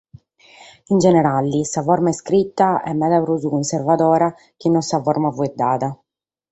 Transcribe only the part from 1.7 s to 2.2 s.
forma